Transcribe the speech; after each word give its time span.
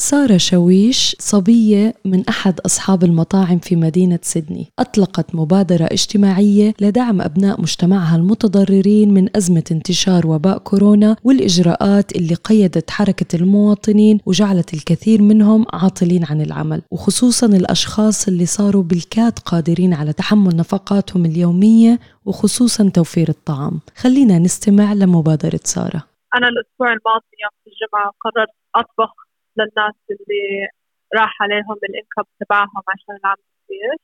سارة 0.00 0.36
شويش 0.36 1.16
صبية 1.18 1.94
من 2.04 2.28
أحد 2.28 2.60
أصحاب 2.60 3.04
المطاعم 3.04 3.58
في 3.58 3.76
مدينة 3.76 4.18
سيدني. 4.22 4.66
أطلقت 4.78 5.34
مبادرة 5.34 5.84
اجتماعية 5.84 6.74
لدعم 6.80 7.20
أبناء 7.20 7.60
مجتمعها 7.60 8.16
المتضررين 8.16 9.14
من 9.14 9.36
أزمة 9.36 9.64
انتشار 9.72 10.26
وباء 10.26 10.58
كورونا 10.58 11.16
والإجراءات 11.24 12.16
اللي 12.16 12.34
قيدت 12.34 12.90
حركة 12.90 13.36
المواطنين 13.36 14.20
وجعلت 14.26 14.74
الكثير 14.74 15.22
منهم 15.22 15.66
عاطلين 15.72 16.24
عن 16.24 16.40
العمل. 16.40 16.82
وخصوصا 16.90 17.46
الأشخاص 17.46 18.28
اللي 18.28 18.46
صاروا 18.46 18.82
بالكاد 18.82 19.38
قادرين 19.38 19.94
على 19.94 20.12
تحمل 20.12 20.56
نفقاتهم 20.56 21.24
اليومية 21.24 22.00
وخصوصا 22.24 22.88
توفير 22.88 23.28
الطعام. 23.28 23.80
خلينا 23.96 24.38
نستمع 24.38 24.92
لمبادرة 24.92 25.60
سارة. 25.64 26.02
أنا 26.34 26.48
الأسبوع 26.48 26.88
الماضي 26.88 27.36
يوم 27.42 27.56
الجمعة 27.66 28.12
قررت 28.20 28.48
أطبخ 28.74 29.25
للناس 29.58 29.94
اللي 30.10 30.68
راح 31.14 31.42
عليهم 31.42 31.78
الإنكم 31.88 32.22
تبعهم 32.40 32.82
عشان 32.88 33.16
العام 33.20 33.36
يصير 33.46 33.96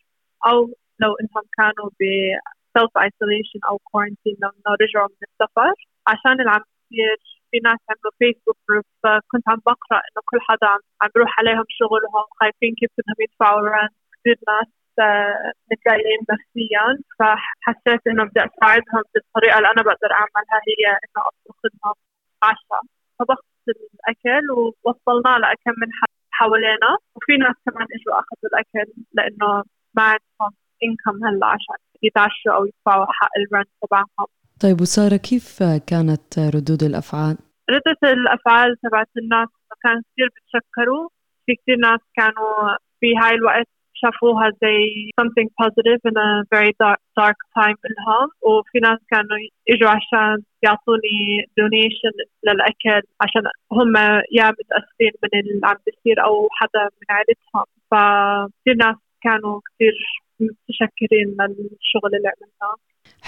أو 0.47 0.59
لو 1.03 1.13
إنهم 1.21 1.45
كانوا 1.59 1.91
ب 2.01 2.03
self 2.79 2.93
isolation 3.09 3.61
أو 3.69 3.77
quarantine 3.91 4.37
لو 4.43 4.49
إنه 4.49 4.73
رجعوا 4.83 5.09
من 5.09 5.27
السفر 5.31 5.75
عشان 6.07 6.41
العام 6.41 6.63
يصير 6.93 7.17
في 7.51 7.59
ناس 7.65 7.79
عملوا 7.91 8.13
فيسبوك 8.19 8.57
جروب 8.69 8.85
فكنت 9.03 9.45
عم 9.49 9.61
بقرأ 9.67 9.99
إنه 10.09 10.21
كل 10.31 10.39
حدا 10.49 10.67
عم 11.03 11.09
بيروح 11.15 11.39
عليهم 11.41 11.65
شغلهم 11.69 12.25
خايفين 12.41 12.75
كيف 12.79 12.91
بدهم 12.99 13.17
يدفعوا 13.25 13.61
رنت 13.69 13.93
كثير 14.15 14.37
ناس 14.49 14.69
آه، 15.01 15.53
متضايقين 15.71 16.21
نفسيا. 16.33 16.85
فحسيت 17.19 18.07
إنه 18.07 18.25
بدي 18.25 18.41
أساعدهم 18.41 19.03
بالطريقة 19.15 19.57
اللي 19.59 19.69
أنا 19.75 19.83
بقدر 19.83 20.13
أعملها 20.13 20.59
هي 20.69 20.85
إنه 21.05 21.21
أطبخ 21.29 21.59
لهم 21.65 21.95
عشاء. 22.43 22.83
طبخت 23.19 23.45
الأكل 23.69 24.45
ووصلناه 24.51 25.39
لكم 25.39 25.75
من 25.81 25.89
حوالينا. 26.31 26.91
وفي 27.17 27.37
ناس 27.37 27.57
كمان 27.67 27.87
إجوا 27.97 28.15
أخذوا 28.21 28.49
الأكل 28.53 28.93
لأنه 29.13 29.63
ما 29.97 30.03
عندهم 30.03 30.53
انكم 30.85 31.27
هلأ 31.27 31.47
عشان 31.47 31.77
يتعشوا 32.03 32.53
أو 32.57 32.67
يدفعوا 32.67 33.07
حق 33.09 33.31
الرنت 33.39 33.69
تبعهم. 33.83 34.29
طيب 34.63 34.81
وسارة 34.81 35.17
كيف 35.17 35.63
كانت 35.63 36.39
ردود 36.55 36.83
الأفعال؟ 36.83 37.37
ردة 37.71 38.13
الأفعال 38.13 38.77
تبعت 38.83 39.09
الناس 39.17 39.49
كانت 39.83 40.05
كثير 40.13 40.29
بتشكروا. 40.37 41.09
في 41.47 41.55
كثير 41.55 41.77
ناس 41.77 42.01
كانوا 42.17 42.77
في 43.01 43.07
هاي 43.23 43.35
الوقت 43.35 43.69
شافوها 44.03 44.51
زي 44.63 45.11
something 45.21 45.49
positive 45.63 46.01
in 46.11 46.17
a 46.27 46.29
very 46.55 46.73
dark, 46.83 47.01
dark 47.21 47.39
time 47.59 47.77
لهم 47.85 48.29
وفي 48.43 48.79
ناس 48.79 48.99
كانوا 49.11 49.39
يجوا 49.69 49.91
عشان 49.91 50.43
يعطوني 50.63 51.47
دونيشن 51.59 52.13
للاكل 52.45 53.07
عشان 53.21 53.43
هم 53.73 53.97
يا 54.39 54.47
متاثرين 54.59 55.13
من 55.23 55.41
اللي 55.41 55.61
عم 55.65 55.77
بيصير 55.87 56.25
أو 56.25 56.49
حدا 56.53 56.83
من 56.83 57.07
عائلتهم 57.11 57.65
فكثير 57.91 58.77
ناس 58.77 58.97
كانوا 59.23 59.61
كثير 59.67 59.95
متشكرين 60.41 61.29
للشغل 61.29 62.11
اللي 62.17 62.29
عملناه 62.35 62.77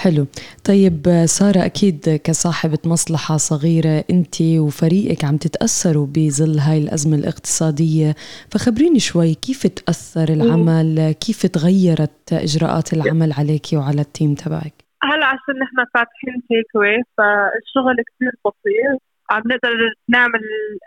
حلو. 0.05 0.27
طيب 0.65 1.25
سارة 1.27 1.65
أكيد 1.65 2.21
كصاحبة 2.25 2.79
مصلحة 2.85 3.37
صغيرة 3.37 4.05
أنت 4.11 4.43
وفريقك 4.43 5.25
عم 5.25 5.37
تتأثروا 5.37 6.07
بظل 6.07 6.59
هاي 6.59 6.79
الأزمة 6.79 7.17
الاقتصادية 7.17 8.15
فخبريني 8.51 8.99
شوي 8.99 9.35
كيف 9.35 9.67
تأثر 9.67 10.29
العمل؟ 10.29 11.13
كيف 11.13 11.47
تغيرت 11.47 12.33
إجراءات 12.33 12.93
العمل 12.93 13.33
عليك 13.33 13.67
وعلى 13.73 14.01
التيم 14.01 14.35
تبعك؟ 14.35 14.75
هلأ 15.03 15.27
عشان 15.27 15.55
نحن 15.63 15.77
فاتحين 15.95 16.43
تيك 16.49 16.73
فالشغل 17.19 17.97
كثير 18.09 18.33
بسيط 18.45 19.14
عم 19.35 19.43
نقدر 19.47 19.73
نعمل 20.09 20.41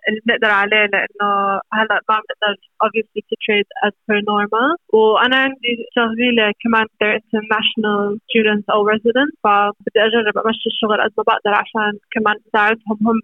اللي 0.08 0.20
بنقدر 0.26 0.52
عليه 0.62 0.86
لإنه 0.94 1.30
هلا 1.78 1.96
ما 2.10 2.16
بنقدر 2.24 2.56
obviously 2.86 3.22
to 3.30 3.36
trade 3.46 3.70
as 3.86 3.94
per 4.08 4.20
normal. 4.32 4.70
وأنا 4.94 5.38
عندي 5.38 5.72
شغيله 5.96 6.54
كمان 6.64 6.86
they're 7.00 7.20
international 7.26 8.02
students 8.30 8.66
أو 8.74 8.90
residents 8.94 9.36
فبدي 9.44 10.00
أجرب 10.08 10.38
أمشي 10.46 10.70
الشغل 10.74 11.02
قد 11.04 11.12
ما 11.18 11.24
بقدر 11.28 11.54
عشان 11.62 11.92
كمان 12.12 12.36
اساعدهم 12.48 12.98
هم. 13.08 13.22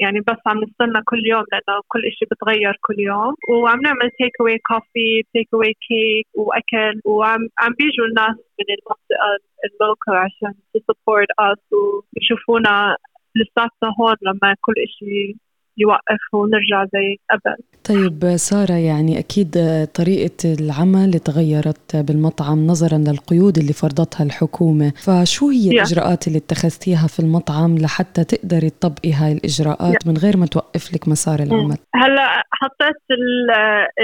يعني 0.00 0.20
بس 0.20 0.40
عم 0.46 0.58
نستنى 0.64 1.02
كل 1.04 1.22
يوم 1.26 1.44
لإنه 1.52 1.80
كل 1.88 2.02
شيء 2.18 2.28
بتغير 2.30 2.74
كل 2.86 2.98
يوم. 2.98 3.34
وعم 3.48 3.80
نعمل 3.80 4.10
take 4.18 4.32
away 4.40 4.58
coffee 4.58 5.22
take 5.32 5.48
away 5.54 5.74
cake 5.88 6.26
وأكل 6.34 7.00
وعم 7.04 7.40
عم 7.58 7.72
بيجوا 7.78 8.06
الناس 8.10 8.36
من 8.58 8.68
المنطقة 8.76 9.30
ال 9.66 9.74
local 9.74 10.14
عشان 10.14 10.52
to 10.72 10.80
support 10.90 11.28
us 11.48 11.60
ويشوفونا 11.72 12.96
لساتنا 13.40 13.88
هون 14.00 14.16
لما 14.22 14.54
كل 14.60 14.74
شيء 14.98 15.36
يوقف 15.78 16.22
ونرجع 16.32 16.84
زي 16.94 17.16
قبل. 17.30 17.56
طيب 17.88 18.36
سارة 18.36 18.72
يعني 18.72 19.18
أكيد 19.18 19.50
طريقة 19.94 20.54
العمل 20.60 21.10
تغيرت 21.12 21.96
بالمطعم 21.96 22.66
نظرا 22.66 22.98
للقيود 22.98 23.58
اللي 23.58 23.72
فرضتها 23.72 24.24
الحكومة. 24.24 24.92
فشو 25.06 25.48
هي 25.48 25.70
الإجراءات 25.70 26.28
اللي 26.28 26.38
اتخذتيها 26.38 27.06
في 27.06 27.20
المطعم 27.20 27.78
لحتى 27.78 28.24
تقدري 28.24 28.70
تطبقي 28.70 29.12
هاي 29.12 29.32
الإجراءات 29.32 30.06
من 30.06 30.16
غير 30.16 30.36
ما 30.36 30.46
توقف 30.46 30.94
لك 30.94 31.08
مسار 31.08 31.38
العمل؟ 31.40 31.78
هلا 31.94 32.42
حطيت 32.52 33.02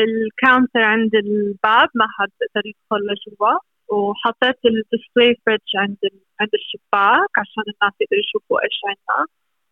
ال 0.02 0.12
counter 0.12 0.80
عند 0.80 1.14
الباب 1.14 1.88
ما 1.94 2.06
حد 2.18 2.28
بيقدر 2.40 2.62
يدخل 2.70 3.00
لجوا. 3.08 3.58
وحطيت 3.92 4.58
ال 4.64 4.73
display 4.73 5.34
fridge 5.46 5.68
عند 5.82 5.98
عند 6.40 6.50
الشباك 6.60 7.32
عشان 7.42 7.64
الناس 7.72 7.94
يقدروا 8.00 8.22
يشوفوا 8.24 8.58
إيش 8.64 8.78
عندنا. 8.88 9.26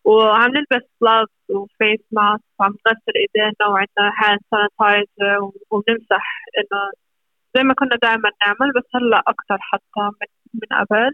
وعم 0.05 0.49
نلبس 0.57 0.85
gloves 1.01 1.47
و 1.49 1.60
face 1.60 2.03
mask 2.11 2.43
وعم 2.59 2.73
نغسل 2.87 3.13
إيدينا 3.21 3.65
وعندنا 3.71 4.07
hand 4.21 4.39
sanitizer 4.51 5.51
وبنمسح 5.71 6.25
إنه 6.59 6.81
زي 7.55 7.63
ما 7.63 7.73
كنا 7.73 7.95
دائما 8.03 8.29
نعمل 8.41 8.71
بس 8.75 8.87
هلأ 8.95 9.23
أكثر 9.27 9.57
حتى 9.61 10.03
من 10.19 10.27
من 10.53 10.69
قبل. 10.79 11.11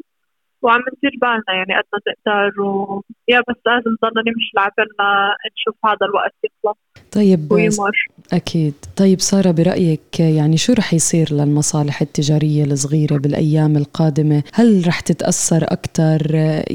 وعم 0.62 0.82
ندير 0.82 1.12
بالنا 1.22 1.54
يعني 1.58 1.74
قد 1.80 1.86
ما 1.94 2.00
نقدر 2.08 2.62
و... 2.62 3.04
يا 3.28 3.40
بس 3.40 3.56
لازم 3.66 3.92
نضلنا 3.92 4.22
نمشي 4.32 4.52
لعبالنا 4.58 5.36
نشوف 5.54 5.76
هذا 5.86 6.06
الوقت 6.10 6.36
يخلص 6.44 6.78
طيب 7.18 7.52
ويمر. 7.52 7.96
أكيد. 8.34 8.74
طيب 8.98 9.20
سارة 9.20 9.52
برأيك 9.52 10.20
يعني 10.20 10.58
شو 10.58 10.74
رح 10.74 10.94
يصير 10.94 11.28
للمصالح 11.32 12.02
التجارية 12.02 12.64
الصغيرة 12.64 13.18
بالأيام 13.18 13.78
القادمة؟ 13.78 14.44
هل 14.54 14.88
رح 14.88 15.00
تتأثر 15.00 15.64
أكثر 15.64 16.22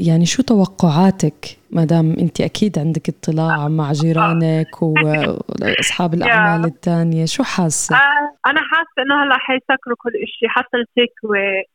يعني 0.07 0.25
شو 0.25 0.43
توقعاتك؟ 0.43 1.39
ما 1.71 1.85
دام 1.85 2.15
أنت 2.19 2.41
أكيد 2.41 2.79
عندك 2.79 3.09
اطلاع 3.09 3.67
مع 3.67 3.91
جيرانك 3.91 4.73
وأصحاب 4.81 6.13
الأعمال 6.13 6.65
الثانية 6.65 7.25
شو 7.25 7.43
حاسة؟ 7.43 7.95
آه، 7.95 8.49
أنا 8.49 8.61
حاسة 8.71 8.97
إنه 9.03 9.23
هلأ 9.23 9.37
حيسكروا 9.37 9.97
كل 10.03 10.11
شيء 10.39 10.49
حتى 10.49 10.77
ال 10.77 10.81
take 10.81 10.98
away 10.98 11.15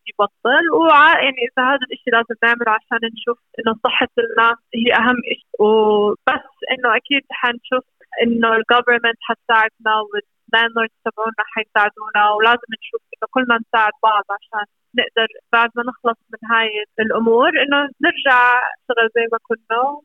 يبطل. 0.09 0.65
ويعني 0.81 1.41
إذا 1.47 1.63
هذا 1.71 1.85
الشيء 1.93 2.13
لازم 2.13 2.35
نعمله 2.45 2.71
عشان 2.79 2.99
نشوف 3.15 3.39
إنه 3.59 3.73
صحة 3.85 4.13
الناس 4.19 4.59
هي 4.79 4.89
أهم 5.01 5.19
شيء 5.39 5.49
وبس 5.65 6.49
إنه 6.73 6.89
أكيد 6.97 7.25
حنشوف 7.31 7.85
إنه 8.23 8.51
ال 8.59 8.64
government 8.64 9.19
حتساعدنا 9.29 9.95
وال 10.09 10.25
landlords 10.25 10.97
تبعونا 11.05 11.43
حيساعدونا 11.55 12.23
ولازم 12.37 12.69
نشوف 12.79 13.03
إنه 13.15 13.27
كلنا 13.35 13.59
نساعد 13.65 13.93
بعض 14.03 14.25
عشان 14.37 14.65
نقدر 14.99 15.29
بعد 15.53 15.71
ما 15.77 15.83
نخلص 15.89 16.19
من 16.33 16.41
هاي 16.51 16.69
الأمور 17.01 17.49
إنه 17.49 17.79
نرجع 18.05 18.41
نشتغل 18.79 19.09
زي 19.17 19.27
ما 19.33 19.39
كنا 19.49 20.01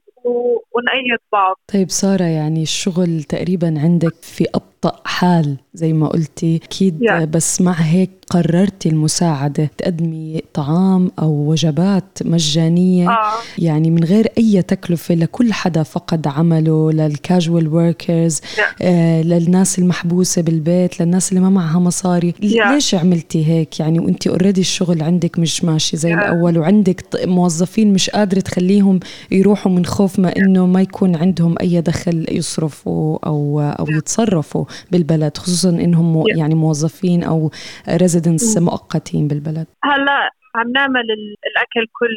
ونأيد 0.74 1.19
بعض 1.31 1.56
طيب 1.74 1.89
سارة 1.89 2.24
يعني 2.24 2.62
الشغل 2.63 3.24
تقريبا 3.24 3.68
عندك 3.68 4.16
في 4.21 4.45
أبطأ 4.56 5.01
حال 5.06 5.57
زي 5.74 5.94
ما 5.94 6.07
قلتي 6.07 6.59
أكيد 6.63 7.00
yeah. 7.00 7.24
بس 7.36 7.62
مع 7.62 7.71
هيك 7.71 8.12
قررتي 8.33 8.89
المساعدة 8.89 9.69
تقدمي 9.77 10.41
طعام 10.53 11.12
أو 11.19 11.31
وجبات 11.31 12.18
مجانية 12.25 13.09
آه. 13.09 13.33
يعني 13.57 13.91
من 13.91 14.03
غير 14.03 14.27
أي 14.38 14.62
تكلفة 14.62 15.15
لكل 15.15 15.53
حدا 15.53 15.83
فقد 15.83 16.27
عمله 16.27 16.91
لل 16.91 17.10
casual 17.10 17.68
workers 17.68 18.41
آه 18.81 19.21
للناس 19.21 19.80
المحبوسة 19.80 20.41
بالبيت 20.41 21.01
للناس 21.01 21.30
اللي 21.30 21.41
ما 21.41 21.50
معها 21.50 21.80
مصاري 21.80 22.31
yeah. 22.31 22.68
ليش 22.71 22.95
عملتي 22.95 23.47
هيك 23.47 23.80
يعني 23.80 24.00
وانت 24.00 24.27
already 24.27 24.62
الشغل 24.62 25.03
عندك 25.03 25.39
مش 25.39 25.63
ماشي 25.63 25.97
زي 25.97 26.13
yeah. 26.13 26.18
الأول 26.18 26.57
وعندك 26.57 27.06
موظفين 27.25 27.94
مش 27.94 28.09
قادرة 28.09 28.39
تخليهم 28.39 29.00
يروحوا 29.31 29.71
من 29.71 29.85
خوف 29.85 30.19
ما 30.19 30.38
إنه 30.38 30.65
ما 30.65 30.81
يكون 30.81 31.15
عندهم 31.15 31.56
أي 31.62 31.81
دخل 31.81 32.25
يصرفوا 32.31 33.18
أو 33.25 33.62
أو 33.62 33.85
يتصرفوا 33.89 34.65
بالبلد 34.91 35.38
خصوصا 35.38 35.69
إنهم 35.69 36.24
يعني 36.27 36.56
موظفين 36.56 37.24
أو 37.24 37.51
ريزيدنتس 38.23 38.57
مؤقتين 38.57 39.27
بالبلد؟ 39.27 39.67
هلا 39.83 40.29
عم 40.55 40.71
نعمل 40.71 41.05
الأكل 41.47 41.87
كل 41.99 42.15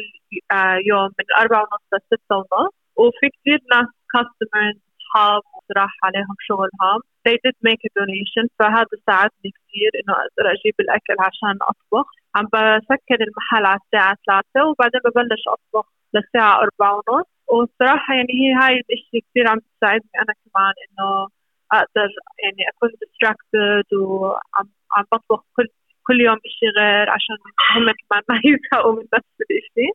آه، 0.51 0.79
يوم 0.85 1.09
من 1.19 1.25
أربعة 1.39 1.59
ونص 1.59 2.01
لستة 2.11 2.35
ونص. 2.35 2.73
وفي 2.95 3.29
كثير 3.35 3.59
ناس 3.73 3.87
كاستمرز 4.13 4.79
أصحاب 4.99 5.41
وصراحة 5.53 5.97
عليهم 6.03 6.35
شغلهم 6.47 6.99
they 7.27 7.37
did 7.45 7.57
make 7.67 7.81
a 7.87 7.91
donation 7.99 8.45
فهذا 8.59 8.95
ساعدني 9.07 9.49
كثير 9.57 9.91
إنه 9.99 10.13
أقدر 10.13 10.45
أجيب 10.53 10.75
الأكل 10.79 11.15
عشان 11.19 11.55
أطبخ. 11.71 12.07
عم 12.35 12.45
بسكر 12.45 13.19
المحل 13.27 13.65
على 13.65 13.79
الساعة 13.85 14.17
ثلاثة 14.27 14.69
وبعدين 14.69 15.01
ببلش 15.05 15.43
أطبخ 15.55 15.85
للساعة 16.13 16.55
أربعة 16.65 16.93
ونص. 16.93 17.25
والصراحة 17.47 18.13
يعني 18.13 18.33
هي 18.41 18.53
هاي 18.61 18.73
الإشي 18.83 19.17
كثير 19.25 19.47
عم 19.47 19.59
تساعدني 19.77 20.11
أنا 20.23 20.33
كمان 20.43 20.73
إنه 20.85 21.27
أقدر 21.71 22.09
يعني 22.43 22.61
أكون 22.69 22.89
distracted 22.89 23.99
وعم 23.99 24.67
عم 24.95 25.03
بطبخ 25.11 25.43
كل 25.55 25.67
كل 26.07 26.21
يوم 26.21 26.39
إشي 26.45 26.67
غير 26.77 27.09
عشان 27.09 27.35
هم 27.75 27.91
كمان 27.91 28.23
ما 28.29 28.41
يزهقوا 28.45 28.93
من 28.93 29.05
نفس 29.13 29.35
الإشي. 29.41 29.89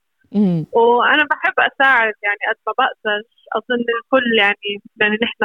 وأنا 0.73 1.25
بحب 1.31 1.53
أساعد 1.59 2.15
يعني 2.23 2.43
قد 2.49 2.57
ما 2.67 2.73
بقدر. 2.79 3.23
أظن 3.57 3.85
الكل 3.97 4.39
يعني 4.39 4.83
يعني 5.01 5.17
نحن 5.23 5.43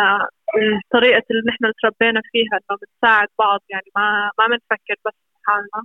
الطريقة 0.85 1.23
اللي 1.31 1.43
نحن 1.47 1.71
تربينا 1.83 2.21
فيها 2.31 2.53
إنه 2.53 2.77
بنساعد 2.81 3.27
بعض 3.39 3.59
يعني 3.69 3.89
ما 3.95 4.31
ما 4.39 4.45
بنفكر 4.47 4.95
بس 5.05 5.13
حالنا 5.45 5.83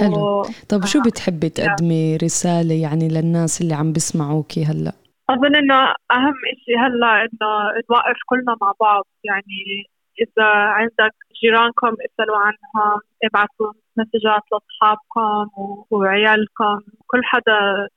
حلو. 0.00 0.42
طب 0.68 0.84
شو 0.84 1.02
بتحبي 1.02 1.48
تقدمي 1.48 2.16
رسالة 2.16 2.82
يعني 2.82 3.08
للناس 3.08 3.60
اللي 3.60 3.74
عم 3.74 3.92
بيسمعوكي 3.92 4.64
هلأ؟ 4.64 4.92
أظن 5.30 5.56
إنه 5.56 5.80
أهم 6.12 6.38
إشي 6.52 6.76
هلأ 6.76 7.22
إنه 7.22 7.50
نوقف 7.90 8.18
كلنا 8.26 8.56
مع 8.62 8.72
بعض. 8.80 9.06
يعني 9.24 9.84
إذا 10.22 10.46
عندك 10.46 11.14
جيرانكم 11.42 11.96
اسألوا 12.06 12.38
عنهم 12.38 13.00
ابعثوا 13.24 13.72
مسجات 13.96 14.42
لأصحابكم 14.52 15.50
وعيالكم 15.90 16.80
كل 17.06 17.20
حدا 17.24 17.88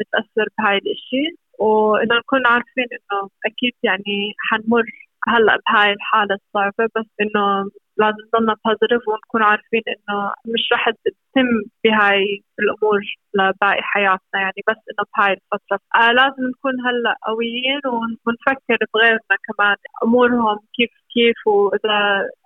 بتأثر 0.00 0.48
بهاي 0.58 0.76
الإشي. 0.78 1.38
وإنه 1.58 2.14
نكون 2.18 2.46
عارفين 2.46 2.86
إنه 2.92 3.30
أكيد 3.46 3.72
يعني 3.82 4.34
حنمر 4.50 4.84
هلأ 5.28 5.58
بهاي 5.68 5.92
الحالة 5.92 6.34
الصعبة 6.34 6.88
بس 6.96 7.06
إنه 7.20 7.70
لازم 7.96 8.16
نضلنا 8.34 8.54
positive 8.64 9.08
ونكون 9.08 9.42
عارفين 9.42 9.82
إنه 9.88 10.32
مش 10.46 10.72
رح 10.72 10.90
نتم 10.90 11.48
بهاي 11.84 12.42
الأمور 12.60 13.00
لباقي 13.34 13.82
حياتنا. 13.82 14.40
يعني 14.40 14.60
بس 14.68 14.76
إنه 14.90 15.04
بهاي 15.16 15.32
الفترة. 15.32 15.80
آه 15.96 16.12
لازم 16.12 16.42
نكون 16.50 16.74
هلأ 16.86 17.16
قويين 17.26 17.80
ونفكر 18.26 18.78
بغيرنا 18.94 19.36
كمان 19.46 19.76
أمورهم 20.04 20.58
كيف 20.76 20.90
كيف 21.18 21.46
وإذا 21.46 21.98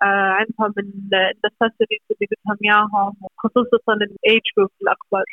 آه 0.03 0.29
عندهم 0.39 0.73
ال 0.83 0.93
necessities 0.93 2.01
اللي 2.11 2.27
بدهم 2.31 2.57
إياهم 2.65 3.13
خصوصا 3.37 3.93
ال 3.93 4.41
age 4.57 4.62
group 4.62 4.69
الأكبر. 4.81 5.23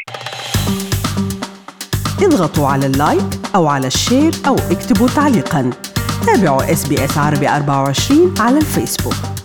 اضغطوا 2.23 2.67
على 2.67 2.87
ال 2.87 2.95
like 2.95 3.31
أو 3.57 3.67
على 3.67 3.87
ال 3.87 3.94
share 3.94 4.33
أو 4.49 4.55
اكتبوا 4.55 5.09
تعليقاً. 5.09 5.71
تابعوا 6.27 6.73
اس 6.73 6.89
بي 6.89 7.05
اس 7.05 7.19
عربي 7.19 7.49
24 7.49 8.35
على 8.41 8.59
الفيسبوك. 8.59 9.40